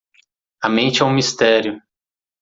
[0.63, 1.79] A mente é um mistério.